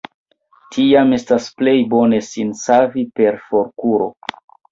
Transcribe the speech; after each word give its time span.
Tiam 0.75 1.11
estas 1.17 1.49
plej 1.59 1.75
bone 1.91 2.21
sin 2.29 2.55
savi 2.63 3.05
per 3.21 3.39
forkuro. 3.51 4.11